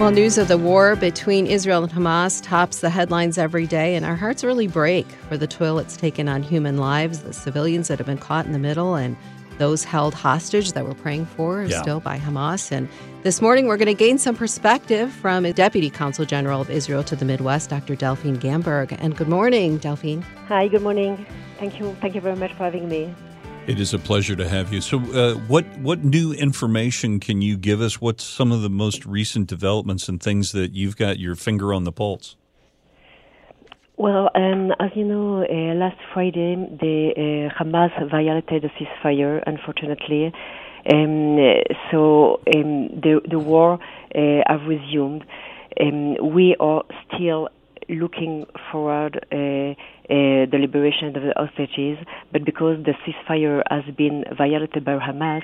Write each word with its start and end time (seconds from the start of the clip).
Well, 0.00 0.10
news 0.10 0.36
of 0.36 0.48
the 0.48 0.58
war 0.58 0.96
between 0.96 1.46
Israel 1.46 1.84
and 1.84 1.92
Hamas 1.92 2.42
tops 2.42 2.80
the 2.80 2.90
headlines 2.90 3.38
every 3.38 3.68
day, 3.68 3.94
and 3.94 4.04
our 4.04 4.16
hearts 4.16 4.42
really 4.42 4.66
break 4.66 5.06
for 5.28 5.36
the 5.36 5.46
toll 5.46 5.78
it's 5.78 5.96
taken 5.96 6.28
on 6.28 6.42
human 6.42 6.76
lives, 6.76 7.20
the 7.20 7.32
civilians 7.32 7.86
that 7.86 7.98
have 7.98 8.06
been 8.08 8.18
caught 8.18 8.44
in 8.44 8.50
the 8.50 8.58
middle, 8.58 8.96
and 8.96 9.16
those 9.58 9.84
held 9.84 10.12
hostage 10.12 10.72
that 10.72 10.84
we're 10.84 10.94
praying 10.94 11.26
for 11.26 11.62
Yeah. 11.62 11.80
still 11.82 12.00
by 12.00 12.18
Hamas. 12.18 12.72
And 12.72 12.88
this 13.22 13.40
morning, 13.40 13.68
we're 13.68 13.76
going 13.76 13.86
to 13.86 13.94
gain 13.94 14.18
some 14.18 14.34
perspective 14.34 15.12
from 15.12 15.44
a 15.44 15.52
Deputy 15.52 15.88
Consul 15.88 16.24
General 16.24 16.60
of 16.62 16.68
Israel 16.68 17.04
to 17.04 17.14
the 17.14 17.24
Midwest, 17.24 17.70
Dr. 17.70 17.94
Delphine 17.94 18.38
Gamburg. 18.38 18.96
And 19.00 19.16
good 19.16 19.28
morning, 19.28 19.78
Delphine. 19.78 20.24
Hi, 20.48 20.66
good 20.66 20.82
morning. 20.82 21.24
Thank 21.60 21.78
you. 21.78 21.96
Thank 22.00 22.16
you 22.16 22.20
very 22.20 22.34
much 22.34 22.52
for 22.54 22.64
having 22.64 22.88
me. 22.88 23.14
It 23.64 23.78
is 23.78 23.94
a 23.94 23.98
pleasure 23.98 24.34
to 24.34 24.48
have 24.48 24.72
you. 24.72 24.80
So, 24.80 24.98
uh, 24.98 25.34
what 25.46 25.64
what 25.78 26.02
new 26.02 26.32
information 26.32 27.20
can 27.20 27.42
you 27.42 27.56
give 27.56 27.80
us? 27.80 28.00
What's 28.00 28.24
some 28.24 28.50
of 28.50 28.60
the 28.60 28.68
most 28.68 29.06
recent 29.06 29.46
developments 29.46 30.08
and 30.08 30.20
things 30.20 30.50
that 30.50 30.72
you've 30.72 30.96
got 30.96 31.20
your 31.20 31.36
finger 31.36 31.72
on 31.72 31.84
the 31.84 31.92
pulse? 31.92 32.34
Well, 33.96 34.30
um, 34.34 34.72
as 34.80 34.90
you 34.96 35.04
know, 35.04 35.44
uh, 35.44 35.74
last 35.74 35.98
Friday, 36.12 36.56
the 36.80 37.12
uh, 37.16 37.54
Hamas 37.56 37.92
violated 38.10 38.64
the 38.64 38.70
ceasefire, 38.70 39.40
unfortunately. 39.46 40.32
Um, 40.92 41.38
so 41.92 42.40
um, 42.56 42.88
the 43.00 43.20
the 43.30 43.38
war 43.38 43.78
uh, 44.12 44.58
resumed. 44.66 45.24
Um, 45.80 46.34
we 46.34 46.56
are 46.58 46.82
still 47.06 47.48
looking 47.92 48.46
forward 48.70 49.24
uh, 49.30 49.36
uh, 49.36 50.46
the 50.50 50.58
liberation 50.58 51.08
of 51.08 51.14
the 51.14 51.32
hostages, 51.36 51.98
but 52.32 52.44
because 52.44 52.84
the 52.84 52.94
ceasefire 53.04 53.62
has 53.70 53.84
been 53.94 54.24
violated 54.36 54.84
by 54.84 54.98
Hamas, 54.98 55.42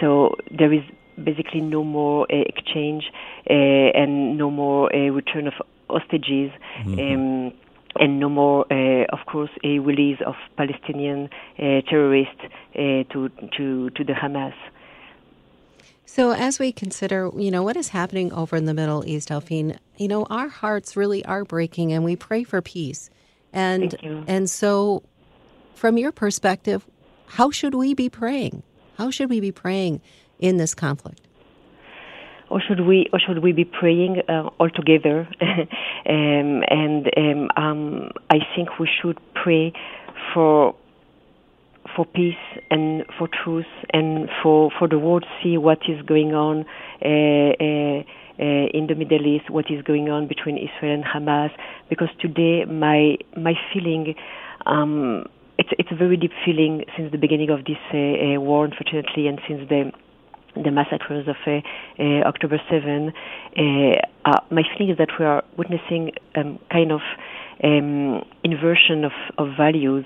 so 0.00 0.36
there 0.56 0.72
is 0.72 0.82
basically 1.22 1.60
no 1.60 1.84
more 1.84 2.26
uh, 2.30 2.36
exchange 2.46 3.04
uh, 3.48 3.52
and 3.52 4.36
no 4.36 4.50
more 4.50 4.94
uh, 4.94 5.10
return 5.10 5.46
of 5.46 5.54
hostages. 5.88 6.50
Um, 6.86 7.52
and 7.96 8.18
no 8.18 8.28
more, 8.28 8.66
uh, 8.72 9.04
of 9.12 9.24
course, 9.26 9.50
a 9.62 9.78
release 9.78 10.18
of 10.26 10.34
Palestinian 10.56 11.28
uh, 11.58 11.80
terrorists 11.88 12.42
uh, 12.74 13.04
to 13.12 13.30
to 13.56 13.90
to 13.90 14.04
the 14.04 14.12
Hamas. 14.12 14.54
So, 16.06 16.32
as 16.32 16.58
we 16.58 16.70
consider, 16.70 17.30
you 17.36 17.50
know, 17.50 17.62
what 17.62 17.76
is 17.76 17.88
happening 17.88 18.32
over 18.32 18.56
in 18.56 18.66
the 18.66 18.74
Middle 18.74 19.06
East, 19.06 19.28
Delphine, 19.28 19.78
you 19.96 20.08
know, 20.08 20.24
our 20.30 20.48
hearts 20.48 20.96
really 20.96 21.24
are 21.24 21.44
breaking, 21.44 21.92
and 21.92 22.04
we 22.04 22.14
pray 22.14 22.44
for 22.44 22.60
peace. 22.60 23.10
And 23.52 23.96
and 24.26 24.50
so, 24.50 25.02
from 25.74 25.96
your 25.96 26.12
perspective, 26.12 26.86
how 27.26 27.50
should 27.50 27.74
we 27.74 27.94
be 27.94 28.08
praying? 28.08 28.62
How 28.98 29.10
should 29.10 29.30
we 29.30 29.40
be 29.40 29.52
praying 29.52 30.00
in 30.38 30.58
this 30.58 30.74
conflict? 30.74 31.20
or 32.50 32.60
should 32.60 32.80
we 32.80 33.08
or 33.12 33.18
should 33.18 33.42
we 33.42 33.52
be 33.52 33.64
praying 33.64 34.22
uh, 34.28 34.48
all 34.60 34.70
together 34.70 35.28
um, 35.40 36.62
and 36.68 37.10
um, 37.16 37.48
um, 37.56 38.10
I 38.30 38.38
think 38.54 38.78
we 38.78 38.88
should 39.00 39.18
pray 39.34 39.72
for 40.32 40.74
for 41.94 42.04
peace 42.04 42.34
and 42.70 43.04
for 43.18 43.28
truth 43.28 43.66
and 43.92 44.28
for 44.42 44.70
for 44.78 44.88
the 44.88 44.98
world 44.98 45.24
see 45.42 45.56
what 45.56 45.78
is 45.88 46.00
going 46.02 46.34
on 46.34 46.64
uh, 47.04 47.54
uh, 47.62 48.02
uh, 48.38 48.66
in 48.74 48.86
the 48.88 48.94
Middle 48.94 49.26
East, 49.26 49.48
what 49.50 49.66
is 49.70 49.82
going 49.82 50.08
on 50.10 50.26
between 50.26 50.56
Israel 50.56 50.94
and 50.94 51.04
Hamas. 51.04 51.50
Because 51.88 52.08
today, 52.20 52.64
my 52.64 53.16
my 53.36 53.54
feeling. 53.72 54.14
Um, 54.66 55.26
it's 55.56 55.70
it's 55.78 55.90
a 55.92 55.94
very 55.94 56.16
deep 56.16 56.32
feeling 56.44 56.84
since 56.96 57.12
the 57.12 57.18
beginning 57.18 57.50
of 57.50 57.64
this 57.64 57.78
uh, 57.92 57.96
uh, 57.96 58.40
war, 58.40 58.64
unfortunately, 58.64 59.28
and 59.28 59.40
since 59.46 59.68
the 59.68 59.92
the 60.56 60.70
massacres 60.70 61.28
of 61.28 61.36
uh, 61.46 61.60
uh, 61.98 62.28
October 62.28 62.60
7, 62.70 63.12
uh, 63.56 63.60
uh, 64.24 64.40
my 64.50 64.62
feeling 64.62 64.92
is 64.92 64.98
that 64.98 65.08
we 65.18 65.24
are 65.24 65.42
witnessing 65.56 66.12
um, 66.36 66.58
kind 66.70 66.92
of 66.92 67.00
um, 67.62 68.22
inversion 68.42 69.04
of, 69.04 69.12
of 69.38 69.48
values. 69.56 70.04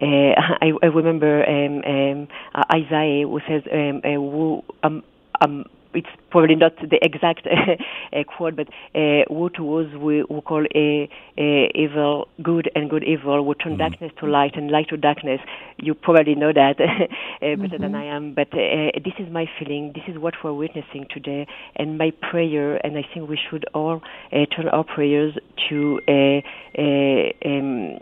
Uh, 0.00 0.06
I, 0.60 0.72
I 0.82 0.86
remember 0.86 1.44
um, 1.48 1.82
um, 1.86 2.28
Isaiah 2.70 3.26
who 3.26 3.40
says, 3.48 3.62
um, 3.72 4.00
uh, 4.04 4.08
who, 4.08 4.62
um, 4.82 5.02
um, 5.40 5.64
it's 5.94 6.08
probably 6.30 6.54
not 6.54 6.72
the 6.76 6.98
exact 7.02 7.46
uh, 8.12 8.24
quote, 8.24 8.56
but 8.56 8.68
uh, 8.94 9.24
to 9.56 9.78
us 9.78 9.86
we, 9.98 10.22
we 10.22 10.40
call 10.42 10.64
a, 10.74 11.08
a 11.38 11.70
evil 11.74 12.28
good 12.42 12.70
and 12.74 12.88
good 12.90 13.04
evil, 13.04 13.44
we 13.46 13.54
turn 13.54 13.76
darkness 13.76 14.12
to 14.20 14.26
light 14.26 14.56
and 14.56 14.70
light 14.70 14.88
to 14.88 14.96
darkness. 14.96 15.40
You 15.78 15.94
probably 15.94 16.34
know 16.34 16.52
that 16.52 16.76
uh, 17.42 17.56
better 17.56 17.78
than 17.78 17.94
I 17.94 18.04
am, 18.04 18.34
but 18.34 18.48
uh, 18.52 18.92
this 19.04 19.14
is 19.18 19.30
my 19.30 19.46
feeling. 19.58 19.92
This 19.94 20.04
is 20.08 20.18
what 20.18 20.34
we're 20.42 20.52
witnessing 20.54 21.06
today, 21.10 21.46
and 21.76 21.98
my 21.98 22.12
prayer. 22.30 22.76
And 22.84 22.96
I 22.96 23.02
think 23.12 23.28
we 23.28 23.38
should 23.50 23.64
all 23.74 24.00
uh, 24.32 24.46
turn 24.54 24.68
our 24.68 24.84
prayers 24.84 25.34
to 25.68 26.00
uh, 26.08 26.40
uh, 26.78 27.48
um, 27.48 27.98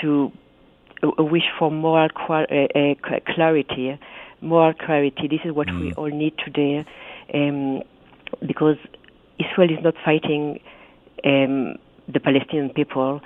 to 0.00 0.32
a- 1.02 1.22
wish 1.22 1.48
for 1.58 1.70
moral 1.70 2.08
clarity, 2.10 3.98
moral 4.40 4.74
clarity. 4.74 5.28
This 5.28 5.40
is 5.44 5.52
what 5.52 5.68
we 5.80 5.92
all 5.92 6.08
need 6.10 6.34
today, 6.44 6.84
um, 7.34 7.82
because 8.46 8.76
Israel 9.38 9.70
is 9.70 9.82
not 9.82 9.94
fighting 10.04 10.60
um, 11.24 11.76
the 12.12 12.20
Palestinian 12.20 12.70
people. 12.70 13.20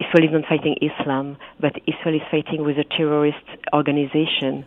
Israel 0.00 0.28
is 0.28 0.32
not 0.32 0.48
fighting 0.48 0.76
Islam, 0.80 1.36
but 1.60 1.72
Israel 1.86 2.16
is 2.16 2.22
fighting 2.30 2.64
with 2.64 2.78
a 2.78 2.84
terrorist 2.84 3.44
organization 3.72 4.64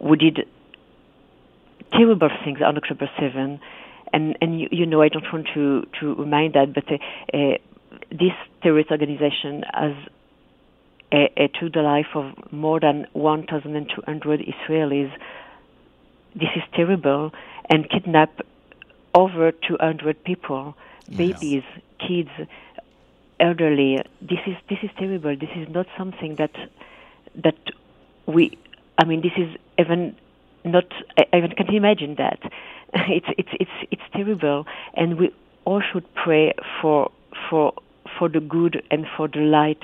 who 0.00 0.16
did 0.16 0.46
terrible 1.92 2.30
things 2.44 2.58
on 2.64 2.76
October 2.76 3.10
7. 3.18 3.60
And, 4.14 4.36
and 4.40 4.60
you, 4.60 4.68
you 4.70 4.86
know, 4.86 5.02
I 5.02 5.08
don't 5.08 5.24
want 5.32 5.48
to, 5.54 5.86
to 6.00 6.14
remind 6.14 6.54
that, 6.54 6.74
but 6.74 6.84
uh, 6.90 6.96
uh, 7.36 7.58
this 8.10 8.32
terrorist 8.62 8.90
organization 8.90 9.64
has 9.72 9.92
uh, 11.12 11.48
took 11.60 11.72
the 11.72 11.82
life 11.82 12.14
of 12.14 12.32
more 12.52 12.80
than 12.80 13.06
1,200 13.12 14.40
Israelis. 14.40 15.12
This 16.34 16.48
is 16.56 16.62
terrible, 16.74 17.32
and 17.70 17.88
kidnap 17.88 18.40
over 19.14 19.52
200 19.52 20.24
people, 20.24 20.74
babies, 21.14 21.62
kids, 21.98 22.30
elderly. 23.40 23.98
This 24.20 24.38
is 24.46 24.56
this 24.68 24.78
is 24.82 24.90
terrible. 24.98 25.36
This 25.36 25.50
is 25.56 25.68
not 25.68 25.86
something 25.96 26.36
that 26.36 26.54
that 27.34 27.58
we. 28.26 28.56
I 28.98 29.04
mean, 29.04 29.20
this 29.22 29.32
is 29.36 29.56
even 29.78 30.16
not. 30.64 30.84
I 31.18 31.24
I 31.32 31.36
even 31.38 31.52
can't 31.52 31.70
imagine 31.70 32.16
that. 32.16 32.40
It's 33.08 33.26
it's 33.38 33.48
it's 33.58 33.78
it's 33.90 34.02
terrible, 34.12 34.66
and 34.94 35.18
we 35.18 35.30
all 35.64 35.80
should 35.80 36.06
pray 36.14 36.52
for 36.80 37.10
for 37.48 37.72
for 38.18 38.28
the 38.28 38.40
good 38.40 38.82
and 38.90 39.06
for 39.16 39.28
the 39.28 39.40
light, 39.40 39.82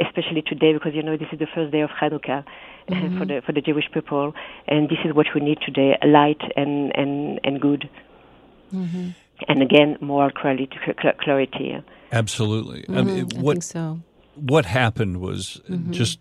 especially 0.00 0.42
today 0.42 0.72
because 0.72 0.94
you 0.94 1.02
know 1.02 1.16
this 1.16 1.28
is 1.32 1.38
the 1.38 1.46
first 1.54 1.72
day 1.72 1.80
of 1.80 1.90
Hanukkah 1.90 2.44
uh, 2.44 2.92
mm-hmm. 2.92 3.18
for 3.18 3.24
the 3.26 3.42
for 3.44 3.52
the 3.52 3.60
Jewish 3.60 3.90
people, 3.92 4.34
and 4.66 4.88
this 4.88 4.98
is 5.04 5.14
what 5.14 5.26
we 5.34 5.40
need 5.40 5.58
today: 5.64 5.96
light 6.06 6.40
and 6.56 6.96
and 6.96 7.40
and 7.44 7.60
good. 7.60 7.88
Mm-hmm. 8.72 9.10
And 9.46 9.62
again, 9.62 9.96
moral 10.00 10.30
clarity. 10.30 10.68
cl- 10.84 11.14
clarity. 11.20 11.80
Absolutely. 12.12 12.84
I 12.88 13.02
mean, 13.02 13.26
Mm-hmm. 13.26 13.38
I 13.38 13.42
what 13.42 13.54
think 13.54 13.62
so. 13.62 14.00
what 14.34 14.66
happened 14.66 15.20
was 15.20 15.60
mm-hmm. 15.68 15.92
just 15.92 16.18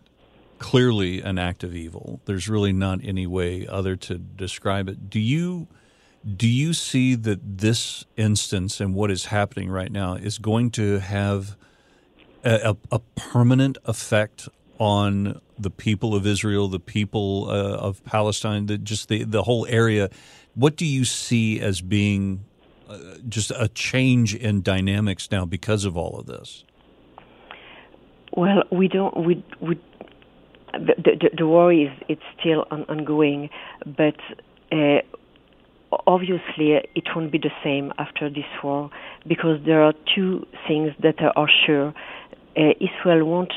clearly 0.60 1.22
an 1.22 1.38
act 1.38 1.64
of 1.64 1.76
evil. 1.76 2.20
There's 2.26 2.48
really 2.48 2.74
not 2.74 3.00
any 3.04 3.28
way 3.28 3.68
other 3.68 3.96
to 3.96 4.18
describe 4.18 4.88
it. 4.90 5.10
Do 5.10 5.20
you 5.20 5.68
do 6.36 6.48
you 6.48 6.74
see 6.74 7.16
that 7.16 7.58
this 7.58 8.06
instance 8.18 8.82
and 8.82 8.94
what 8.94 9.12
is 9.12 9.26
happening 9.26 9.70
right 9.70 9.92
now 9.92 10.16
is 10.16 10.38
going 10.38 10.72
to 10.72 11.00
have 11.00 11.56
a, 12.48 12.78
a, 12.92 13.00
permanent 13.16 13.78
effect 13.86 14.48
on 14.80 15.42
the 15.58 15.70
people 15.70 16.16
of 16.16 16.26
Israel, 16.26 16.68
the 16.68 16.80
people 16.80 17.48
uh, 17.50 17.54
of 17.54 18.04
Palestine, 18.06 18.68
the, 18.68 18.78
just 18.78 19.10
the 19.10 19.24
the 19.24 19.44
whole 19.44 19.66
area? 19.68 20.10
What 20.56 20.76
do 20.76 20.86
you 20.86 21.06
see 21.06 21.60
as 21.60 21.82
being 21.82 22.46
uh, 22.90 22.98
just 23.28 23.52
a 23.52 23.68
change 23.70 24.34
in 24.34 24.62
dynamics 24.62 25.30
now 25.32 25.46
because 25.46 25.86
of 25.86 25.98
all 25.98 26.20
of 26.20 26.26
this? 26.26 26.64
Well, 28.36 28.64
we 28.72 28.88
don't. 28.88 29.26
We 29.26 29.44
we. 29.60 29.80
The, 30.74 30.94
the, 30.98 31.30
the 31.38 31.48
war 31.48 31.74
is 31.74 31.90
it's 32.08 32.22
still 32.40 32.66
on, 32.70 32.84
ongoing, 32.84 33.50
but 33.86 34.16
uh, 34.72 35.00
obviously 36.06 36.74
it 36.74 37.04
won't 37.16 37.32
be 37.32 37.38
the 37.38 37.52
same 37.64 37.94
after 37.98 38.30
this 38.30 38.46
war 38.64 38.90
because 39.26 39.60
there 39.66 39.82
are 39.82 39.94
two 40.16 40.46
things 40.68 40.92
that 41.02 41.16
are 41.36 41.50
sure. 41.66 41.94
Uh, 42.58 42.74
Israel 42.80 43.26
won't 43.26 43.54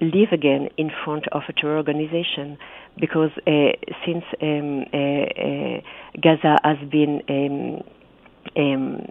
live 0.00 0.32
again 0.32 0.68
in 0.76 0.90
front 1.04 1.26
of 1.32 1.42
a 1.48 1.52
terror 1.52 1.76
organization 1.76 2.58
because 2.98 3.30
uh, 3.46 3.72
since 4.04 4.24
um, 4.40 4.84
uh, 4.92 4.98
uh, 4.98 5.80
Gaza 6.20 6.58
has 6.64 6.78
been 6.90 7.22
um, 7.28 7.82
um, 8.56 9.06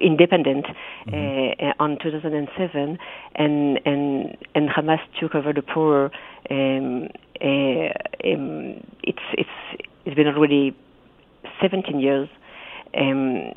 independent 0.00 0.66
uh, 1.12 1.16
uh, 1.16 1.72
on 1.78 1.98
2007, 2.02 2.98
and 3.34 3.80
and 3.84 4.36
and 4.54 4.68
Hamas 4.68 5.00
took 5.20 5.34
over 5.34 5.52
the 5.52 5.62
power. 5.62 6.10
Um, 6.50 7.08
uh, 7.40 8.28
um, 8.28 8.82
it's 9.02 9.18
it's 9.32 9.84
it's 10.04 10.16
been 10.16 10.28
already 10.28 10.76
17 11.60 12.00
years. 12.00 12.28
Um, 12.96 13.52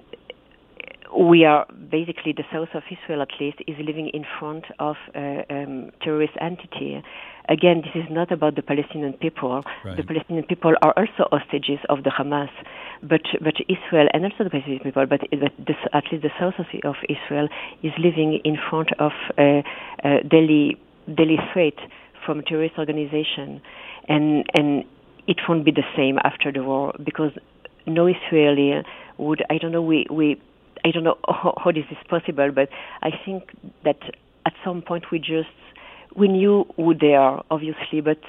we 1.18 1.44
are 1.44 1.66
basically 1.90 2.34
the 2.34 2.44
south 2.52 2.70
of 2.74 2.84
Israel, 2.90 3.22
at 3.22 3.30
least, 3.40 3.58
is 3.68 3.76
living 3.80 4.10
in 4.14 4.26
front 4.40 4.66
of 4.80 4.96
a 5.16 5.44
um, 5.50 5.92
terrorist 6.02 6.34
entity. 6.40 7.02
Again, 7.48 7.82
this 7.82 8.04
is 8.04 8.10
not 8.12 8.32
about 8.32 8.56
the 8.56 8.62
Palestinian 8.62 9.14
people. 9.14 9.64
Right. 9.84 9.98
The 9.98 10.04
Palestinian 10.04 10.46
people 10.46 10.74
are 10.82 10.94
also 10.96 11.28
hostages 11.32 11.80
of 11.90 12.04
the 12.04 12.12
Hamas, 12.12 12.50
but 13.02 13.22
but 13.42 13.56
Israel 13.68 14.08
and 14.14 14.24
also 14.24 14.44
the 14.44 14.52
Palestinian 14.52 14.84
people, 14.84 15.06
but, 15.08 15.22
but 15.22 15.30
this, 15.58 15.78
at 15.94 16.04
least 16.12 16.24
the 16.24 16.32
south 16.40 16.56
of, 16.60 16.68
of 16.84 16.96
Israel 17.10 17.48
is 17.82 17.92
living 17.98 18.40
in 18.44 18.58
front 18.70 18.90
of 19.00 19.12
a, 19.40 19.64
a 20.04 20.24
daily 20.30 20.78
daily 21.16 21.38
threat 21.54 21.76
from 22.24 22.40
a 22.40 22.44
terrorist 22.44 22.76
organization, 22.78 23.62
and 24.08 24.46
and 24.54 24.84
it 25.28 25.38
won't 25.48 25.66
be 25.66 25.72
the 25.72 25.88
same 25.98 26.20
after 26.24 26.52
the 26.52 26.64
war 26.64 26.94
because 27.04 27.32
no 27.88 28.06
Israeli 28.06 28.84
would 29.18 29.44
I 29.50 29.58
don't 29.58 29.72
know 29.72 29.82
we 29.82 30.06
we 30.12 30.40
I 30.86 30.92
don't 30.92 31.04
know 31.04 31.18
how, 31.28 31.72
this 31.74 31.86
is 31.92 31.98
possible, 32.10 32.52
but 32.54 32.70
I 33.02 33.12
think 33.26 33.52
that 33.84 34.00
at 34.46 34.54
some 34.64 34.82
point 34.82 35.06
we 35.12 35.20
just 35.20 35.50
we 36.16 36.28
knew 36.28 36.66
who 36.76 36.94
they 36.96 37.14
are, 37.14 37.44
obviously, 37.52 38.02
but 38.02 38.20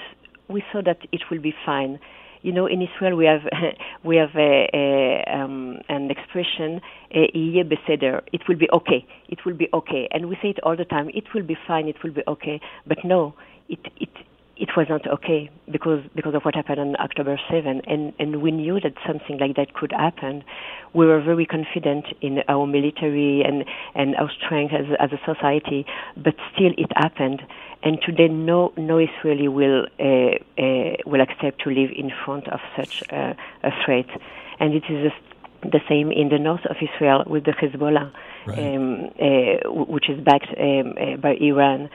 we 0.48 0.62
saw 0.72 0.82
that 0.82 0.98
it 1.12 1.22
will 1.30 1.40
be 1.40 1.54
fine. 1.64 1.98
You 2.42 2.52
know, 2.52 2.66
in 2.66 2.82
Israel 2.82 3.16
we 3.16 3.26
have 3.26 3.42
we 4.04 4.16
have 4.16 4.34
a, 4.36 4.68
a, 4.74 5.24
um, 5.34 5.78
an 5.88 6.10
expression 6.10 6.80
"Iye 7.14 7.64
beseder." 7.64 8.22
It 8.32 8.42
will 8.48 8.56
be 8.56 8.68
okay. 8.72 9.06
It 9.28 9.44
will 9.44 9.54
be 9.54 9.68
okay, 9.72 10.08
and 10.10 10.28
we 10.28 10.36
say 10.42 10.50
it 10.50 10.60
all 10.62 10.76
the 10.76 10.84
time. 10.84 11.10
It 11.14 11.24
will 11.34 11.42
be 11.42 11.56
fine. 11.66 11.88
It 11.88 12.02
will 12.02 12.12
be 12.12 12.22
okay. 12.26 12.60
But 12.86 12.98
no, 13.04 13.34
it 13.68 13.80
it 13.98 14.08
it 14.60 14.76
was 14.76 14.86
not 14.90 15.06
okay 15.06 15.50
because 15.72 16.02
because 16.14 16.34
of 16.34 16.42
what 16.42 16.54
happened 16.54 16.78
on 16.78 16.96
October 17.00 17.40
7, 17.50 17.80
and 17.86 18.12
and 18.18 18.42
we 18.42 18.50
knew 18.50 18.78
that 18.80 18.92
something 19.06 19.38
like 19.38 19.56
that 19.56 19.72
could 19.72 19.92
happen. 19.92 20.44
We 20.92 21.06
were 21.06 21.20
very 21.22 21.46
confident 21.46 22.04
in 22.20 22.42
our 22.46 22.66
military 22.66 23.42
and 23.42 23.64
and 23.94 24.14
our 24.16 24.30
strength 24.30 24.74
as 24.74 24.86
as 25.00 25.10
a 25.12 25.20
society, 25.24 25.86
but 26.16 26.34
still 26.52 26.72
it 26.76 26.92
happened. 26.94 27.42
And 27.82 27.98
today, 28.02 28.28
no 28.28 28.72
no 28.76 28.98
Israeli 28.98 29.48
will 29.48 29.86
uh, 29.98 30.34
uh, 30.64 30.96
will 31.06 31.22
accept 31.22 31.62
to 31.62 31.70
live 31.70 31.90
in 31.96 32.12
front 32.24 32.46
of 32.48 32.60
such 32.76 33.02
uh, 33.10 33.32
a 33.64 33.70
threat, 33.84 34.06
and 34.60 34.74
it 34.74 34.84
is. 34.90 35.10
A, 35.10 35.12
the 35.62 35.80
same 35.90 36.10
in 36.10 36.30
the 36.30 36.38
north 36.38 36.64
of 36.70 36.76
Israel 36.80 37.22
with 37.26 37.44
the 37.44 37.52
Hezbollah, 37.52 38.10
Right. 38.46 38.58
um, 38.58 39.10
uh, 39.20 39.84
which 39.94 40.08
is 40.08 40.18
backed 40.18 40.48
um, 40.58 40.94
uh, 40.98 41.16
by 41.18 41.34
Iran 41.34 41.90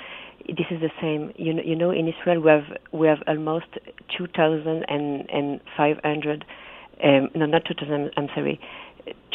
this 0.47 0.68
is 0.71 0.81
the 0.81 0.92
same. 1.01 1.33
You 1.38 1.53
know, 1.53 1.63
you 1.63 1.75
know, 1.75 1.92
in 1.92 2.07
Israel 2.07 2.42
we 2.42 2.50
have 2.51 2.77
we 2.92 3.07
have 3.07 3.19
almost 3.27 3.68
two 4.18 4.27
thousand 4.27 4.86
and 4.88 5.30
and 5.30 5.62
five 5.75 5.97
hundred. 6.03 6.45
Um, 7.03 7.30
no, 7.36 7.45
not 7.45 7.63
two 7.65 7.74
thousand. 7.74 8.12
I'm 8.18 8.27
sorry, 8.33 8.59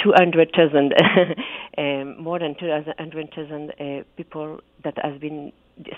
two 0.03 0.13
hundred 0.15 0.51
thousand. 0.57 0.95
um, 1.79 2.23
more 2.23 2.39
than 2.39 2.55
two 2.59 2.71
hundred 2.99 3.31
thousand 3.35 3.73
uh, 3.79 4.05
people 4.17 4.61
that 4.85 4.95
have 5.03 5.21
been 5.21 5.53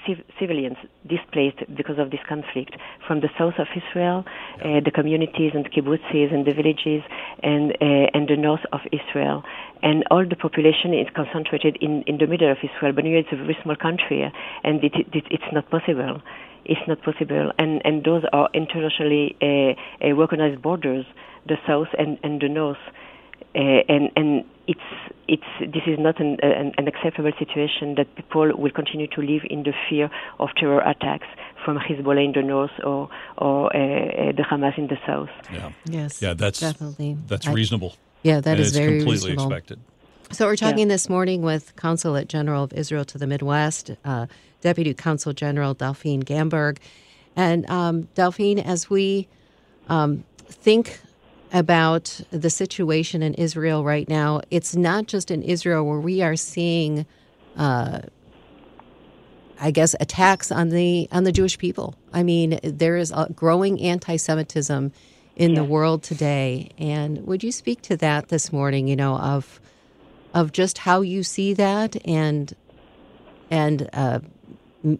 civ- 0.06 0.24
civilians 0.38 0.76
displaced 1.08 1.58
because 1.76 1.98
of 1.98 2.10
this 2.10 2.20
conflict 2.28 2.76
from 3.06 3.20
the 3.20 3.28
south 3.38 3.54
of 3.58 3.66
Israel, 3.74 4.24
uh, 4.64 4.80
the 4.84 4.90
communities 4.94 5.52
and 5.54 5.70
kibbutzes 5.70 6.32
and 6.32 6.46
the 6.46 6.52
villages, 6.52 7.02
and 7.42 7.72
uh, 7.80 8.10
and 8.14 8.28
the 8.28 8.36
north 8.36 8.64
of 8.72 8.80
Israel, 8.92 9.42
and 9.82 10.04
all 10.10 10.24
the 10.28 10.36
population 10.36 10.94
is 10.94 11.08
concentrated 11.14 11.76
in 11.80 12.02
in 12.06 12.18
the 12.18 12.26
middle 12.26 12.50
of 12.50 12.58
Israel. 12.62 12.92
But 12.92 13.04
it's 13.04 13.32
a 13.32 13.36
very 13.36 13.56
small 13.62 13.76
country, 13.76 14.22
and 14.64 14.82
it, 14.84 14.92
it, 14.94 15.24
it's 15.30 15.50
not 15.52 15.68
possible. 15.70 16.22
It's 16.64 16.86
not 16.86 17.02
possible, 17.02 17.52
and 17.58 17.82
and 17.84 18.04
those 18.04 18.24
are 18.32 18.48
internationally 18.54 19.36
uh, 19.42 19.74
uh, 20.04 20.14
recognized 20.14 20.62
borders, 20.62 21.04
the 21.46 21.56
south 21.66 21.88
and 21.98 22.18
and 22.22 22.40
the 22.40 22.48
north. 22.48 22.84
Uh, 23.54 23.84
and 23.88 24.10
and 24.16 24.44
it's 24.66 24.80
it's 25.28 25.50
this 25.60 25.82
is 25.86 25.98
not 25.98 26.18
an, 26.20 26.38
an, 26.42 26.72
an, 26.78 26.88
acceptable 26.88 27.32
situation 27.38 27.96
that 27.96 28.06
people 28.16 28.50
will 28.56 28.70
continue 28.70 29.06
to 29.08 29.20
live 29.20 29.42
in 29.50 29.62
the 29.62 29.74
fear 29.90 30.08
of 30.38 30.48
terror 30.56 30.80
attacks 30.80 31.26
from 31.62 31.76
Hezbollah 31.76 32.24
in 32.24 32.32
the 32.32 32.40
north 32.42 32.70
or 32.82 33.10
or 33.36 33.66
uh, 33.76 34.32
the 34.32 34.44
Hamas 34.50 34.78
in 34.78 34.86
the 34.86 34.96
south. 35.06 35.28
Yeah. 35.52 35.72
Yes. 35.84 36.22
Yeah, 36.22 36.32
that's 36.32 36.60
definitely 36.60 37.18
that's 37.26 37.46
I- 37.46 37.52
reasonable. 37.52 37.94
Yeah, 38.22 38.40
that 38.40 38.52
and 38.52 38.60
is 38.60 38.68
it's 38.68 38.76
very 38.76 38.98
completely 38.98 39.30
reasonable. 39.30 39.52
expected. 39.52 39.80
So 40.32 40.46
we're 40.46 40.56
talking 40.56 40.88
Yeah. 40.88 40.94
this 40.94 41.08
morning 41.08 41.42
with 41.42 41.74
Consulate 41.76 42.28
General 42.28 42.64
of 42.64 42.72
Israel 42.72 43.04
to 43.06 43.18
the 43.18 43.26
Midwest, 43.26 43.90
uh, 44.04 44.26
Deputy 44.60 44.94
Consul 44.94 45.32
General 45.32 45.74
Delphine 45.74 46.22
Gamburg, 46.22 46.78
and 47.36 47.68
um, 47.68 48.08
Delphine, 48.14 48.58
as 48.58 48.88
we 48.88 49.28
um, 49.88 50.24
think 50.46 51.00
about 51.52 52.20
the 52.30 52.48
situation 52.48 53.22
in 53.22 53.34
Israel 53.34 53.84
right 53.84 54.08
now, 54.08 54.40
it's 54.50 54.74
not 54.74 55.06
just 55.06 55.30
in 55.30 55.42
Israel 55.42 55.84
where 55.84 56.00
we 56.00 56.22
are 56.22 56.36
seeing, 56.36 57.04
uh, 57.58 58.00
I 59.60 59.70
guess, 59.70 59.94
attacks 60.00 60.50
on 60.50 60.70
the 60.70 61.08
on 61.12 61.24
the 61.24 61.32
Jewish 61.32 61.58
people. 61.58 61.94
I 62.12 62.22
mean, 62.22 62.58
there 62.62 62.96
is 62.96 63.10
a 63.12 63.28
growing 63.34 63.80
anti-Semitism 63.82 64.92
in 65.36 65.54
the 65.54 65.64
world 65.64 66.02
today, 66.02 66.70
and 66.78 67.26
would 67.26 67.42
you 67.42 67.52
speak 67.52 67.82
to 67.82 67.96
that 67.96 68.28
this 68.28 68.52
morning? 68.52 68.88
You 68.88 68.96
know, 68.96 69.16
of 69.16 69.60
of 70.34 70.52
just 70.52 70.78
how 70.78 71.00
you 71.00 71.22
see 71.22 71.54
that, 71.54 71.96
and 72.06 72.54
and 73.50 73.88
uh, 73.92 74.20
m- 74.84 74.98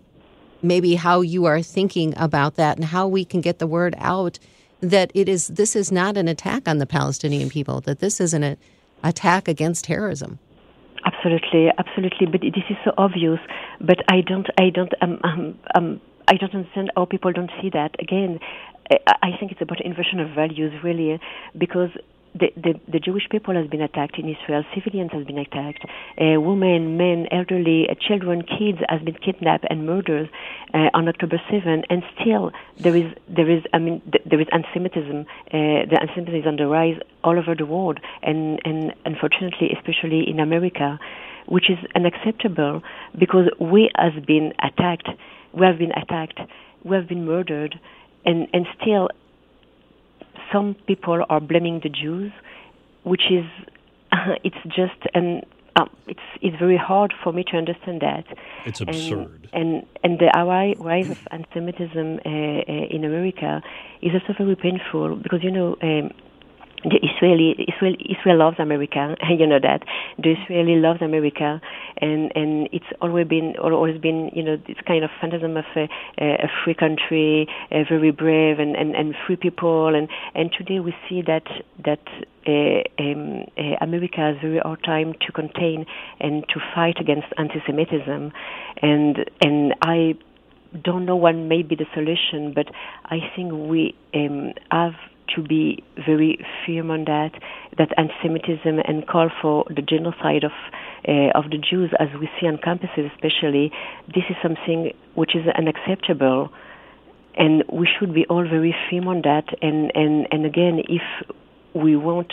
maybe 0.62 0.94
how 0.94 1.20
you 1.20 1.44
are 1.44 1.62
thinking 1.62 2.14
about 2.16 2.56
that, 2.56 2.76
and 2.76 2.86
how 2.86 3.06
we 3.08 3.24
can 3.24 3.40
get 3.40 3.58
the 3.58 3.66
word 3.66 3.94
out 3.98 4.38
that 4.80 5.10
it 5.14 5.28
is 5.28 5.48
this 5.48 5.76
is 5.76 5.92
not 5.92 6.16
an 6.16 6.28
attack 6.28 6.66
on 6.66 6.78
the 6.78 6.86
Palestinian 6.86 7.48
people, 7.48 7.80
that 7.82 8.00
this 8.00 8.20
is 8.20 8.34
an 8.34 8.42
a, 8.42 8.56
attack 9.02 9.48
against 9.48 9.84
terrorism. 9.84 10.38
Absolutely, 11.04 11.68
absolutely. 11.78 12.26
But 12.26 12.40
this 12.42 12.64
is 12.70 12.76
so 12.84 12.92
obvious. 12.96 13.38
But 13.80 13.98
I 14.08 14.20
don't, 14.20 14.46
I 14.58 14.70
don't, 14.70 14.92
um, 15.00 15.18
um, 15.24 15.58
um, 15.74 16.00
I 16.28 16.34
don't 16.34 16.54
understand 16.54 16.92
how 16.96 17.06
people 17.06 17.32
don't 17.32 17.50
see 17.60 17.70
that. 17.70 17.96
Again, 17.98 18.38
I 19.06 19.36
think 19.38 19.52
it's 19.52 19.60
about 19.60 19.80
inversion 19.80 20.20
of 20.20 20.30
values, 20.30 20.72
really, 20.82 21.20
because 21.56 21.90
the, 22.34 22.50
the, 22.56 22.80
the 22.90 22.98
Jewish 22.98 23.28
people 23.30 23.54
has 23.54 23.66
been 23.68 23.82
attacked 23.82 24.18
in 24.18 24.28
Israel. 24.28 24.64
Civilians 24.74 25.12
has 25.12 25.24
been 25.26 25.38
attacked. 25.38 25.84
Uh, 26.18 26.40
women, 26.40 26.96
men, 26.96 27.26
elderly, 27.30 27.88
uh, 27.90 27.94
children, 27.94 28.42
kids 28.42 28.78
has 28.88 29.02
been 29.02 29.14
kidnapped 29.14 29.66
and 29.68 29.86
murdered 29.86 30.30
uh, 30.72 30.88
on 30.94 31.08
October 31.08 31.40
7. 31.50 31.84
And 31.90 32.02
still, 32.18 32.50
there 32.78 32.96
is 32.96 33.12
there 33.28 33.50
is 33.50 33.62
I 33.74 33.78
mean 33.78 34.00
th- 34.10 34.24
there 34.24 34.40
is 34.40 34.46
anti-Semitism. 34.50 35.20
Uh, 35.20 35.52
the 35.52 35.98
anti-Semitism 36.00 36.40
is 36.40 36.46
on 36.46 36.56
the 36.56 36.66
rise 36.66 36.98
all 37.22 37.38
over 37.38 37.54
the 37.54 37.66
world, 37.66 38.00
and 38.22 38.60
and 38.64 38.94
unfortunately, 39.04 39.70
especially 39.76 40.24
in 40.28 40.40
America, 40.40 40.98
which 41.46 41.68
is 41.68 41.78
unacceptable 41.94 42.82
because 43.18 43.48
we 43.60 43.90
has 43.96 44.14
been 44.24 44.52
attacked. 44.62 45.08
We 45.52 45.66
have 45.66 45.78
been 45.78 45.92
attacked. 45.92 46.40
We 46.82 46.96
have 46.96 47.06
been 47.06 47.26
murdered, 47.26 47.78
and 48.24 48.48
and 48.52 48.66
still 48.80 49.08
some 50.52 50.74
people 50.86 51.24
are 51.28 51.40
blaming 51.40 51.80
the 51.82 51.88
Jews, 51.88 52.32
which 53.04 53.22
is 53.30 53.44
it's 54.44 54.56
just 54.66 55.00
an 55.14 55.42
um, 55.76 55.88
it's 56.06 56.20
it's 56.40 56.56
very 56.58 56.76
hard 56.76 57.14
for 57.22 57.32
me 57.32 57.44
to 57.44 57.56
understand 57.56 58.00
that. 58.02 58.24
It's 58.66 58.80
And- 58.80 58.88
absurd. 58.90 59.48
And 59.54 59.86
and, 60.02 60.18
the 60.18 60.30
ri- 60.34 60.76
rise 60.78 61.10
of 61.10 61.18
anti-Semitism 61.30 62.20
uh, 62.24 62.28
uh, 62.28 62.96
in 62.96 63.04
America 63.04 63.62
is 64.00 64.12
also 64.14 64.32
very 64.44 64.56
painful 64.56 65.16
because 65.16 65.42
you 65.42 65.50
know. 65.50 65.76
Um, 65.82 66.10
the 66.84 66.98
Israeli 67.02 67.54
Israel 67.68 67.94
Israel 68.00 68.38
loves 68.38 68.58
America, 68.58 69.16
you 69.30 69.46
know 69.46 69.60
that. 69.60 69.82
The 70.18 70.32
Israeli 70.32 70.76
loves 70.76 71.00
America, 71.00 71.60
and 71.98 72.32
and 72.34 72.68
it's 72.72 72.90
always 73.00 73.28
been 73.28 73.54
al- 73.56 73.72
always 73.72 74.00
been 74.00 74.30
you 74.34 74.42
know 74.42 74.56
this 74.56 74.76
kind 74.86 75.04
of 75.04 75.10
phantasm 75.20 75.56
of 75.56 75.64
a, 75.76 75.88
a 76.18 76.48
free 76.64 76.74
country, 76.74 77.48
a 77.70 77.84
very 77.88 78.10
brave 78.10 78.58
and, 78.58 78.74
and, 78.76 78.94
and 78.94 79.14
free 79.26 79.36
people, 79.36 79.94
and 79.94 80.08
and 80.34 80.50
today 80.56 80.80
we 80.80 80.94
see 81.08 81.22
that 81.22 81.44
that 81.84 82.02
uh, 82.46 83.02
um, 83.02 83.44
uh, 83.56 83.76
America 83.80 84.18
has 84.18 84.36
very 84.42 84.58
hard 84.58 84.82
time 84.82 85.14
to 85.24 85.32
contain 85.32 85.86
and 86.20 86.44
to 86.48 86.60
fight 86.74 86.96
against 87.00 87.28
anti-Semitism, 87.38 88.32
and 88.82 89.30
and 89.40 89.74
I 89.82 90.14
don't 90.82 91.04
know 91.04 91.16
what 91.16 91.34
may 91.34 91.62
be 91.62 91.76
the 91.76 91.86
solution, 91.94 92.52
but 92.54 92.66
I 93.04 93.18
think 93.36 93.52
we 93.52 93.94
um, 94.14 94.54
have 94.70 94.94
to 95.34 95.42
be 95.42 95.82
very 96.06 96.38
firm 96.64 96.90
on 96.90 97.04
that, 97.04 97.32
that 97.78 97.88
anti-Semitism 97.96 98.78
and 98.84 99.06
call 99.06 99.30
for 99.40 99.64
the 99.68 99.82
genocide 99.82 100.44
of 100.44 100.52
uh, 101.08 101.30
of 101.34 101.50
the 101.50 101.58
Jews, 101.58 101.90
as 101.98 102.08
we 102.20 102.28
see 102.40 102.46
on 102.46 102.58
campuses, 102.58 103.10
especially, 103.12 103.72
this 104.06 104.22
is 104.30 104.36
something 104.40 104.92
which 105.14 105.34
is 105.34 105.42
unacceptable, 105.58 106.52
and 107.36 107.64
we 107.72 107.88
should 107.98 108.14
be 108.14 108.24
all 108.26 108.44
very 108.44 108.74
firm 108.88 109.08
on 109.08 109.22
that. 109.22 109.46
And 109.60 109.90
and 109.94 110.28
and 110.30 110.46
again, 110.46 110.80
if 110.88 111.02
we 111.74 111.96
want 111.96 112.32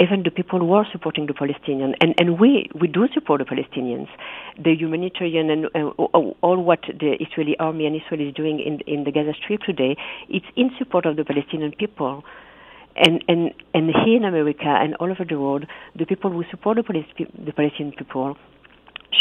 even 0.00 0.24
the 0.24 0.30
people 0.30 0.58
who 0.58 0.72
are 0.72 0.86
supporting 0.90 1.26
the 1.26 1.32
Palestinians, 1.32 1.94
and, 2.00 2.14
and 2.18 2.40
we, 2.40 2.68
we 2.80 2.88
do 2.88 3.06
support 3.14 3.40
the 3.40 3.44
Palestinians, 3.44 4.08
the 4.62 4.74
humanitarian 4.74 5.50
and 5.50 5.66
uh, 5.66 5.90
all 6.42 6.62
what 6.62 6.80
the 6.82 7.16
Israeli 7.20 7.56
army 7.58 7.86
and 7.86 7.94
Israel 7.94 8.28
is 8.28 8.34
doing 8.34 8.58
in, 8.58 8.80
in 8.92 9.04
the 9.04 9.12
Gaza 9.12 9.34
Strip 9.40 9.60
today, 9.60 9.96
it's 10.28 10.46
in 10.56 10.70
support 10.78 11.06
of 11.06 11.16
the 11.16 11.24
Palestinian 11.24 11.72
people. 11.72 12.24
and, 12.96 13.24
and, 13.28 13.52
and 13.72 13.90
here 14.04 14.16
in 14.16 14.24
America 14.24 14.66
and 14.66 14.94
all 14.96 15.10
over 15.10 15.24
the 15.24 15.38
world, 15.38 15.66
the 15.96 16.06
people 16.06 16.30
who 16.30 16.44
support 16.50 16.76
the, 16.76 17.04
the 17.44 17.52
Palestinian 17.52 17.94
people 17.96 18.36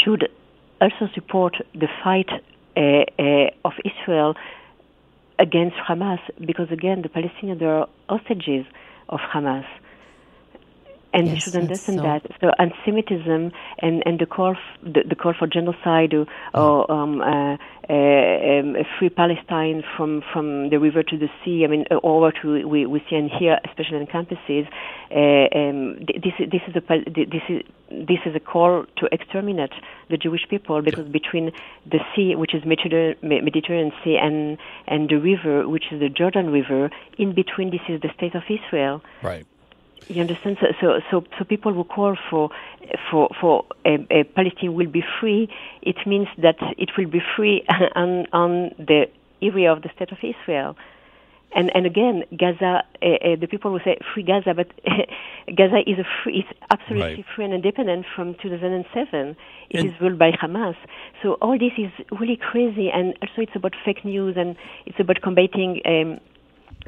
should 0.03 0.27
also 0.81 1.07
support 1.13 1.55
the 1.73 1.87
fight 2.03 2.29
uh, 2.75 3.05
uh, 3.19 3.49
of 3.65 3.73
Israel 3.85 4.35
against 5.39 5.75
Hamas, 5.87 6.19
because 6.45 6.67
again, 6.71 7.01
the 7.01 7.09
Palestinians 7.09 7.61
are 7.61 7.87
hostages 8.09 8.65
of 9.09 9.19
Hamas 9.19 9.65
and 11.13 11.27
yes, 11.27 11.33
they 11.33 11.39
should 11.39 11.55
understand 11.55 11.99
so. 11.99 12.03
that. 12.03 12.21
So 12.41 12.51
anti-Semitism 12.57 13.51
and, 13.79 14.03
and 14.05 14.19
the 14.19 14.25
call 14.25 14.51
f- 14.51 14.79
the, 14.81 15.03
the, 15.07 15.15
call 15.15 15.33
for 15.37 15.47
genocide 15.47 16.13
or, 16.13 16.25
or 16.53 16.91
um, 16.91 17.21
uh, 17.21 17.57
uh, 17.89 17.93
um, 17.93 18.75
free 18.97 19.09
Palestine 19.09 19.83
from 19.95 20.23
from 20.31 20.69
the 20.69 20.79
river 20.79 21.03
to 21.03 21.17
the 21.17 21.29
sea. 21.43 21.63
I 21.65 21.67
mean, 21.67 21.85
uh, 21.91 21.95
or 21.95 22.21
what 22.21 22.35
we, 22.43 22.65
we, 22.65 22.85
we 22.85 23.03
see 23.09 23.15
and 23.15 23.29
hear, 23.29 23.59
especially 23.65 23.97
in 23.97 24.07
campuses. 24.07 24.67
Uh, 25.11 25.47
um, 25.57 25.99
this 26.05 26.33
this 26.39 26.61
is 26.67 26.75
a 26.75 26.81
this 26.81 27.43
is 27.49 27.61
this 27.91 28.19
is 28.25 28.35
a 28.35 28.39
call 28.39 28.85
to 28.97 29.07
exterminate 29.11 29.73
the 30.09 30.17
Jewish 30.17 30.47
people 30.49 30.81
because 30.81 31.07
between 31.07 31.51
the 31.85 31.99
sea, 32.15 32.35
which 32.35 32.55
is 32.55 32.63
Mediterranean, 32.65 33.17
Mediterranean 33.21 33.91
Sea, 34.03 34.17
and 34.17 34.57
and 34.87 35.09
the 35.09 35.17
river, 35.17 35.67
which 35.67 35.85
is 35.91 35.99
the 35.99 36.09
Jordan 36.09 36.51
River, 36.51 36.89
in 37.17 37.35
between 37.35 37.69
this 37.69 37.81
is 37.87 38.01
the 38.01 38.09
state 38.15 38.33
of 38.33 38.43
Israel. 38.49 39.01
Right. 39.21 39.45
You 40.07 40.21
understand? 40.21 40.57
So, 40.59 40.67
so, 40.79 40.99
so, 41.09 41.23
so 41.37 41.45
people 41.45 41.73
who 41.73 41.83
call 41.83 42.15
for 42.29 42.49
for 43.09 43.29
for 43.39 43.65
a, 43.85 44.05
a 44.11 44.23
Palestine 44.23 44.73
will 44.73 44.87
be 44.89 45.03
free. 45.19 45.49
It 45.81 45.97
means 46.05 46.27
that 46.41 46.57
it 46.77 46.91
will 46.97 47.07
be 47.07 47.21
free 47.35 47.65
on 47.95 48.25
on 48.33 48.71
the 48.77 49.05
area 49.41 49.71
of 49.71 49.81
the 49.81 49.89
state 49.95 50.11
of 50.11 50.17
Israel. 50.21 50.75
And 51.55 51.71
and 51.75 51.85
again, 51.85 52.23
Gaza, 52.37 52.83
uh, 53.01 53.05
uh, 53.05 53.35
the 53.39 53.47
people 53.47 53.71
will 53.71 53.79
say 53.83 53.97
free 54.13 54.23
Gaza, 54.23 54.53
but 54.55 54.67
Gaza 55.55 55.79
is 55.85 55.99
a 55.99 56.05
free, 56.23 56.39
it's 56.39 56.59
absolutely 56.71 57.15
right. 57.15 57.25
free 57.35 57.45
and 57.45 57.53
independent 57.53 58.05
from 58.15 58.35
2007. 58.41 59.35
It 59.69 59.79
and 59.79 59.87
is 59.87 59.93
ruled 60.01 60.17
by 60.17 60.31
Hamas. 60.31 60.75
So 61.21 61.33
all 61.33 61.57
this 61.57 61.73
is 61.77 61.91
really 62.19 62.37
crazy, 62.37 62.89
and 62.89 63.13
also 63.21 63.41
it's 63.41 63.55
about 63.55 63.73
fake 63.85 64.03
news, 64.03 64.35
and 64.37 64.55
it's 64.85 64.99
about 64.99 65.21
combating. 65.21 65.81
Um, 65.85 66.19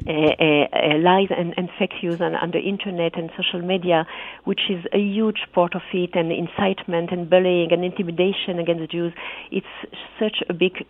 uh, 0.06 0.10
uh, 0.10 0.98
lies 0.98 1.28
and, 1.30 1.54
and, 1.56 1.70
fake 1.78 1.92
news 2.02 2.20
on, 2.20 2.34
on, 2.34 2.50
the 2.50 2.60
internet 2.60 3.16
and 3.16 3.30
social 3.36 3.62
media, 3.62 4.06
which 4.44 4.62
is 4.68 4.84
a 4.92 4.98
huge 4.98 5.40
part 5.54 5.74
of 5.74 5.82
it, 5.92 6.10
and 6.14 6.30
incitement 6.30 7.10
and 7.12 7.30
bullying 7.30 7.72
and 7.72 7.84
intimidation 7.84 8.58
against 8.58 8.80
the 8.80 8.86
Jews. 8.86 9.12
It's 9.50 9.66
such 10.20 10.42
a 10.48 10.52
big 10.52 10.84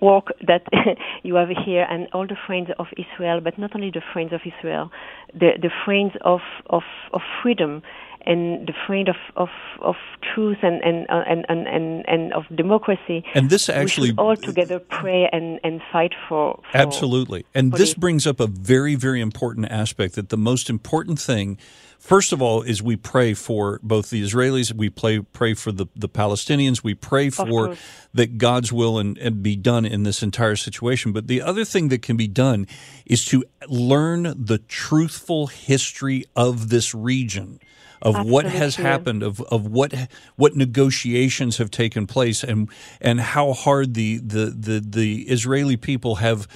work 0.00 0.32
that 0.46 0.62
you 1.22 1.34
have 1.36 1.48
here 1.64 1.86
and 1.88 2.08
all 2.12 2.26
the 2.26 2.36
friends 2.46 2.68
of 2.78 2.86
Israel, 2.96 3.40
but 3.42 3.58
not 3.58 3.74
only 3.74 3.90
the 3.90 4.02
friends 4.12 4.32
of 4.32 4.40
Israel, 4.44 4.90
the, 5.32 5.52
the 5.60 5.70
friends 5.84 6.12
of, 6.22 6.40
of, 6.66 6.82
of 7.12 7.20
freedom 7.42 7.82
and 8.26 8.66
the 8.66 8.74
friend 8.86 9.08
of, 9.08 9.16
of, 9.36 9.48
of 9.80 9.96
truth 10.34 10.58
and, 10.62 10.82
and, 10.82 11.06
uh, 11.08 11.22
and, 11.26 11.44
and, 11.48 11.66
and, 11.66 12.08
and 12.08 12.32
of 12.32 12.44
democracy. 12.54 13.24
And 13.34 13.50
this 13.50 13.68
actually. 13.68 14.12
all 14.18 14.36
together 14.36 14.78
pray 14.78 15.28
and, 15.32 15.60
and 15.64 15.80
fight 15.92 16.12
for. 16.28 16.60
for 16.70 16.76
absolutely. 16.76 17.46
And 17.54 17.72
this 17.72 17.94
brings 17.94 18.26
up 18.26 18.40
a 18.40 18.46
very, 18.46 18.94
very 18.94 19.20
important 19.20 19.70
aspect 19.70 20.14
that 20.14 20.28
the 20.28 20.36
most 20.36 20.70
important 20.70 21.20
thing 21.20 21.58
first 22.00 22.32
of 22.32 22.42
all 22.42 22.62
is 22.62 22.82
we 22.82 22.96
pray 22.96 23.34
for 23.34 23.78
both 23.82 24.10
the 24.10 24.22
Israelis, 24.22 24.72
we 24.72 24.90
pray 24.90 25.20
pray 25.20 25.54
for 25.54 25.70
the, 25.70 25.86
the 25.94 26.08
Palestinians, 26.08 26.82
we 26.82 26.94
pray 26.94 27.30
for 27.30 27.76
that 28.14 28.38
God's 28.38 28.72
will 28.72 28.98
and, 28.98 29.16
and, 29.18 29.42
be 29.42 29.54
done 29.54 29.84
in 29.84 30.02
this 30.02 30.22
entire 30.22 30.56
situation. 30.56 31.12
But 31.12 31.28
the 31.28 31.40
other 31.42 31.64
thing 31.64 31.88
that 31.88 32.02
can 32.02 32.16
be 32.16 32.26
done 32.26 32.66
is 33.06 33.24
to 33.26 33.44
learn 33.68 34.22
the 34.22 34.58
truthful 34.58 35.46
history 35.46 36.24
of 36.34 36.70
this 36.70 36.94
region 36.94 37.60
of 38.02 38.16
Absolutely. 38.16 38.32
what 38.32 38.44
has 38.46 38.76
happened, 38.76 39.22
of, 39.22 39.40
of 39.42 39.66
what 39.66 39.94
what 40.36 40.56
negotiations 40.56 41.58
have 41.58 41.70
taken 41.70 42.06
place, 42.06 42.42
and 42.42 42.68
and 43.00 43.20
how 43.20 43.52
hard 43.52 43.94
the 43.94 44.18
the 44.18 44.46
the, 44.46 44.80
the 44.80 45.22
Israeli 45.22 45.76
people 45.76 46.16
have 46.16 46.48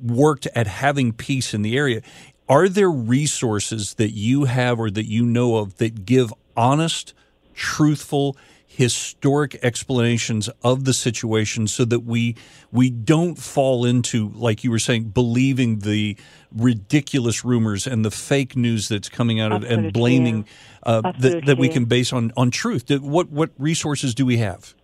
worked 0.00 0.46
at 0.54 0.66
having 0.66 1.12
peace 1.12 1.54
in 1.54 1.62
the 1.62 1.76
area. 1.76 2.02
Are 2.48 2.68
there 2.68 2.90
resources 2.90 3.94
that 3.94 4.10
you 4.10 4.44
have 4.44 4.78
or 4.78 4.90
that 4.90 5.06
you 5.06 5.24
know 5.24 5.56
of 5.56 5.76
that 5.78 6.04
give 6.04 6.32
honest, 6.56 7.14
truthful, 7.54 8.36
historic 8.76 9.58
explanations 9.62 10.48
of 10.62 10.84
the 10.84 10.94
situation 10.94 11.66
so 11.66 11.84
that 11.84 12.00
we 12.00 12.34
we 12.70 12.88
don't 12.88 13.36
fall 13.38 13.84
into 13.84 14.30
like 14.30 14.64
you 14.64 14.70
were 14.70 14.78
saying 14.78 15.04
believing 15.04 15.80
the 15.80 16.16
ridiculous 16.50 17.44
rumors 17.44 17.86
and 17.86 18.02
the 18.02 18.10
fake 18.10 18.56
news 18.56 18.88
that's 18.88 19.10
coming 19.10 19.40
out 19.40 19.52
of 19.52 19.62
and 19.62 19.92
blaming 19.92 20.46
uh, 20.84 21.12
that, 21.18 21.44
that 21.44 21.58
we 21.58 21.68
can 21.68 21.84
base 21.84 22.14
on 22.14 22.32
on 22.34 22.50
truth. 22.50 22.90
What 22.90 23.28
what 23.28 23.50
resources 23.58 24.14
do 24.14 24.24
we 24.24 24.38
have 24.38 24.74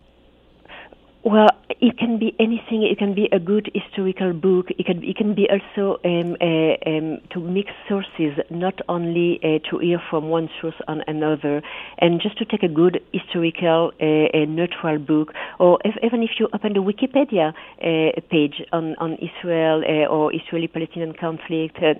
well, 1.23 1.49
it 1.69 1.97
can 1.97 2.17
be 2.17 2.33
anything. 2.39 2.83
It 2.83 2.97
can 2.97 3.13
be 3.13 3.27
a 3.31 3.39
good 3.39 3.69
historical 3.73 4.31
book. 4.31 4.67
It 4.71 4.85
can 4.85 5.03
it 5.03 5.17
can 5.17 5.35
be 5.35 5.47
also 5.49 5.99
um, 6.05 6.37
uh, 6.39 6.89
um, 6.89 7.19
to 7.31 7.39
mix 7.39 7.71
sources, 7.89 8.39
not 8.49 8.79
only 8.87 9.39
uh, 9.43 9.59
to 9.69 9.79
hear 9.79 10.01
from 10.09 10.29
one 10.29 10.49
source 10.61 10.79
on 10.87 11.03
another, 11.07 11.61
and 11.97 12.21
just 12.21 12.37
to 12.37 12.45
take 12.45 12.63
a 12.63 12.69
good 12.69 13.01
historical, 13.13 13.91
uh, 13.99 14.45
neutral 14.47 14.97
book, 14.97 15.33
or 15.59 15.77
if, 15.83 15.95
even 16.03 16.23
if 16.23 16.31
you 16.39 16.47
open 16.53 16.73
the 16.73 16.79
Wikipedia 16.79 17.53
uh, 17.53 18.21
page 18.31 18.63
on 18.71 18.95
on 18.95 19.17
Israel 19.19 19.83
uh, 19.85 20.07
or 20.07 20.33
Israeli-Palestinian 20.33 21.13
conflict, 21.13 21.77
uh, 21.83 21.95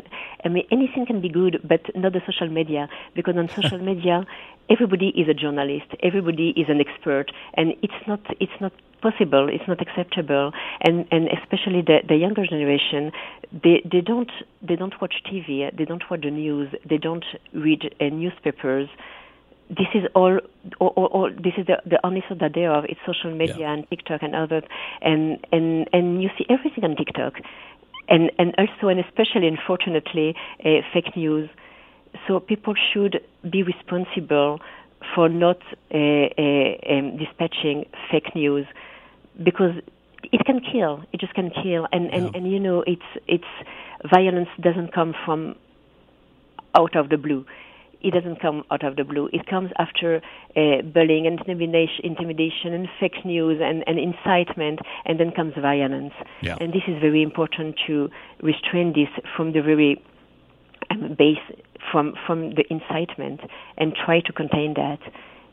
I 0.46 0.48
mean 0.48 0.66
anything 0.72 1.06
can 1.06 1.20
be 1.20 1.30
good, 1.30 1.60
but 1.64 1.82
not 1.94 2.14
the 2.14 2.22
social 2.26 2.48
media, 2.48 2.88
because 3.16 3.36
on 3.36 3.50
social 3.62 3.80
media 3.80 4.26
everybody 4.70 5.10
is 5.10 5.28
a 5.28 5.34
journalist, 5.34 5.88
everybody 6.04 6.50
is 6.56 6.70
an 6.70 6.80
expert, 6.80 7.32
and 7.56 7.74
it's 7.82 8.08
not 8.08 8.22
it's 8.40 8.60
not 8.62 8.72
possible, 9.02 9.48
it's 9.50 9.68
not 9.68 9.82
acceptable, 9.82 10.52
and 10.82 11.06
and 11.12 11.28
especially 11.30 11.82
the 11.82 12.00
the 12.08 12.16
younger 12.16 12.46
generation, 12.46 13.12
they 13.52 13.82
they 13.90 14.02
don't 14.02 14.32
they 14.62 14.76
don't 14.76 15.00
watch 15.02 15.16
TV, 15.26 15.76
they 15.76 15.86
don't 15.86 16.04
watch 16.10 16.22
the 16.22 16.32
news, 16.32 16.74
they 16.88 16.98
don't 16.98 17.26
read 17.54 17.94
uh, 18.00 18.06
newspapers. 18.06 18.90
This 19.70 19.88
is 19.94 20.04
all, 20.16 20.40
all, 20.80 20.90
all, 21.14 21.30
this 21.30 21.54
is 21.56 21.68
the, 21.68 21.78
the 21.86 22.04
only 22.04 22.24
thing 22.28 22.40
that 22.40 22.56
they 22.56 22.62
have. 22.62 22.86
It's 22.86 23.00
social 23.06 23.30
media 23.30 23.56
yeah. 23.60 23.74
and 23.74 23.88
TikTok 23.88 24.24
and 24.24 24.36
other, 24.36 24.64
and 25.02 25.46
and 25.52 25.88
and 25.94 26.24
you 26.24 26.30
see 26.38 26.46
everything 26.50 26.84
on 26.84 26.96
TikTok, 26.96 27.34
and 28.08 28.32
and 28.40 28.56
also 28.58 28.88
and 28.88 29.00
especially 29.00 29.48
unfortunately 29.48 30.36
uh, 30.66 30.82
fake 30.92 31.16
news 31.16 31.50
so 32.28 32.40
people 32.40 32.74
should 32.92 33.22
be 33.50 33.64
responsible 33.64 34.60
for 35.16 35.30
not 35.30 35.60
uh, 35.94 35.98
uh, 35.98 36.94
um, 36.94 37.18
dispatching 37.18 37.86
fake 38.12 38.36
news 38.36 38.66
because 39.42 39.74
it 40.32 40.46
can 40.46 40.60
kill. 40.60 41.04
It 41.14 41.20
just 41.20 41.34
can 41.34 41.50
kill, 41.50 41.88
and 41.92 42.14
and, 42.14 42.26
yeah. 42.26 42.32
and 42.34 42.52
you 42.52 42.60
know, 42.60 42.84
it's 42.86 43.02
it's 43.28 43.44
violence 44.10 44.50
doesn't 44.62 44.94
come 44.94 45.14
from 45.26 45.56
out 46.76 46.96
of 46.96 47.10
the 47.10 47.18
blue. 47.18 47.46
It 48.02 48.14
doesn't 48.14 48.40
come 48.42 48.64
out 48.72 48.86
of 48.86 48.96
the 48.96 49.04
blue. 49.04 49.30
It 49.34 49.46
comes 49.46 49.72
after 49.78 50.22
uh, 50.56 50.82
bullying 50.84 51.28
and 51.28 51.38
intimidation, 51.40 52.06
intimidation 52.06 52.74
and 52.74 52.88
fake 52.98 53.26
news 53.26 53.60
and, 53.62 53.84
and 53.88 54.00
incitement, 54.00 54.80
and 55.06 55.20
then 55.20 55.32
comes 55.32 55.54
violence. 55.56 56.14
Yeah. 56.42 56.56
And 56.62 56.72
this 56.72 56.84
is 56.88 57.02
very 57.02 57.22
important 57.22 57.76
to 57.88 58.10
restrain 58.42 58.94
this 58.94 59.10
from 59.36 59.52
the 59.52 59.62
very 59.62 60.02
um, 60.92 61.16
base 61.18 61.44
from 61.92 62.14
from 62.26 62.52
the 62.52 62.64
incitement 62.70 63.42
and 63.78 63.94
try 63.96 64.22
to 64.22 64.34
contain 64.34 64.74
that. 64.76 65.00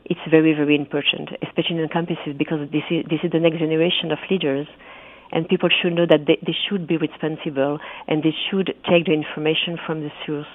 It's 0.05 0.21
very 0.29 0.53
very 0.53 0.75
important, 0.75 1.29
especially 1.41 1.79
in 1.79 1.89
campuses, 1.89 2.37
because 2.37 2.69
this 2.71 2.83
is 2.89 3.05
this 3.09 3.19
is 3.23 3.31
the 3.31 3.39
next 3.39 3.59
generation 3.59 4.11
of 4.11 4.19
leaders, 4.31 4.67
and 5.31 5.47
people 5.47 5.69
should 5.69 5.93
know 5.93 6.05
that 6.05 6.25
they, 6.27 6.37
they 6.45 6.55
should 6.69 6.87
be 6.87 6.97
responsible 6.97 7.79
and 8.07 8.23
they 8.23 8.35
should 8.49 8.73
take 8.89 9.05
the 9.05 9.13
information 9.13 9.77
from 9.85 10.01
the 10.01 10.11
source 10.25 10.47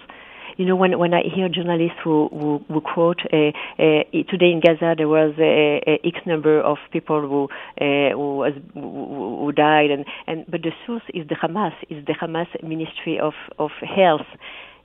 you 0.57 0.67
know, 0.67 0.77
when 0.77 0.99
when 0.99 1.15
I 1.15 1.23
hear 1.23 1.49
journalists 1.49 1.99
who 2.03 2.29
who, 2.31 2.65
who 2.69 2.81
quote 2.81 3.21
uh, 3.33 3.37
uh, 3.79 4.03
today 4.29 4.51
in 4.53 4.61
Gaza 4.61 4.95
there 4.97 5.09
was 5.09 5.35
a, 5.39 5.81
a 5.87 6.07
X 6.07 6.19
number 6.27 6.61
of 6.61 6.79
people 6.93 7.21
who 7.21 7.45
uh, 7.81 8.13
who, 8.13 8.37
was, 8.37 8.53
who, 8.75 9.45
who 9.45 9.53
died, 9.53 9.91
and 9.91 10.05
and 10.27 10.45
but 10.49 10.63
the 10.63 10.73
source 10.87 11.03
is 11.15 11.27
the 11.29 11.35
Hamas, 11.35 11.73
is 11.89 12.05
the 12.07 12.15
Hamas 12.15 12.49
Ministry 12.63 13.19
of 13.19 13.35
of 13.59 13.71
Health 13.81 14.27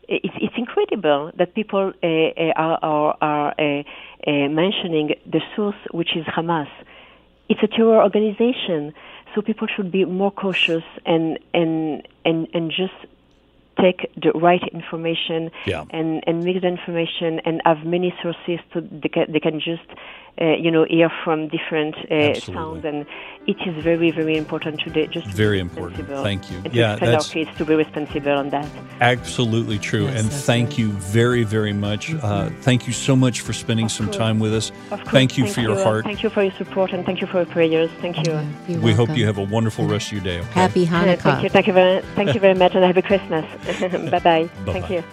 it's, 0.07 0.35
it's 0.39 0.55
incredible 0.57 1.31
that 1.37 1.53
people 1.53 1.93
uh, 2.01 2.07
uh 2.07 2.53
are, 2.55 2.79
are, 2.81 3.17
are 3.21 3.55
uh, 3.59 3.83
uh, 4.25 4.49
mentioning 4.49 5.15
the 5.25 5.41
source, 5.55 5.75
which 5.91 6.15
is 6.15 6.25
Hamas. 6.25 6.69
It's 7.49 7.61
a 7.63 7.67
terror 7.67 8.01
organization, 8.01 8.93
so 9.33 9.41
people 9.41 9.67
should 9.67 9.91
be 9.91 10.05
more 10.05 10.31
cautious 10.31 10.83
and 11.05 11.39
and 11.53 12.07
and 12.25 12.47
and 12.53 12.71
just 12.71 12.95
take 13.81 14.09
the 14.21 14.31
right 14.47 14.63
information 14.73 15.51
Yeah. 15.65 15.85
and, 15.91 16.23
and 16.27 16.43
mix 16.43 16.61
the 16.61 16.67
information 16.67 17.39
and 17.45 17.61
have 17.65 17.85
many 17.85 18.13
sources 18.21 18.59
so 18.73 18.81
they 18.81 19.09
can, 19.09 19.31
they 19.31 19.39
can 19.39 19.59
just 19.59 19.87
uh, 20.39 20.45
you 20.53 20.69
know 20.69 20.85
hear 20.87 21.09
from 21.23 21.47
different 21.47 21.95
uh, 22.11 22.33
sounds 22.39 22.85
and 22.85 23.07
it 23.47 23.57
is 23.65 23.83
very 23.83 24.11
very 24.11 24.37
important 24.37 24.79
today 24.81 25.07
just 25.07 25.25
to 25.25 25.33
Very 25.35 25.59
important. 25.59 26.07
Thank 26.29 26.51
you. 26.51 26.57
and 26.63 26.71
to 26.73 26.77
Yeah, 26.79 26.91
our 26.91 26.99
that's- 26.99 27.31
kids 27.33 27.49
to 27.57 27.65
be 27.65 27.73
responsible 27.73 28.33
on 28.43 28.49
that 28.51 28.67
Absolutely 29.01 29.79
true. 29.79 30.05
Yes, 30.05 30.19
and 30.19 30.31
thank 30.31 30.69
right. 30.69 30.77
you 30.79 30.91
very, 30.91 31.43
very 31.43 31.73
much. 31.73 32.13
Uh, 32.13 32.49
thank 32.61 32.85
you 32.87 32.93
so 32.93 33.15
much 33.15 33.41
for 33.41 33.53
spending 33.53 33.85
Of 33.85 33.91
some 33.91 34.05
course. 34.07 34.17
time 34.17 34.39
with 34.39 34.53
us. 34.53 34.71
of 34.91 34.99
course 34.99 35.11
Thank 35.11 35.37
you 35.37 35.47
for 35.47 35.61
your 35.61 35.77
uh, 35.79 35.83
heart. 35.83 36.03
thank 36.05 36.21
you 36.23 36.29
for 36.29 36.43
your 36.43 36.53
support 36.61 36.93
and 36.93 37.03
thank 37.05 37.19
you 37.21 37.27
for 37.27 37.37
your 37.37 37.45
prayers 37.57 37.89
thank 38.03 38.15
you 38.27 38.33
You're 38.67 38.81
we 38.81 38.93
hope 38.93 39.09
you 39.17 39.25
have 39.25 39.39
a 39.39 39.47
wonderful 39.57 39.85
rest 39.87 40.07
of 40.07 40.13
your 40.17 40.23
day. 40.31 40.39
Okay? 40.39 40.49
Happy 40.63 40.83
Uh, 40.83 40.89
thank 40.91 41.07
you 41.43 41.49
Hanukkah. 41.49 41.51
thank 41.55 41.67
you 41.67 41.73
very 41.73 42.01
thank 42.15 42.33
you 42.35 42.41
very 42.47 42.53
much 42.63 42.75
and 42.75 42.83
have 42.83 42.97
a 42.97 43.01
Christmas 43.11 43.45
bye 44.11 44.19
bye 44.19 44.49
thank 44.65 44.89
you 44.89 45.03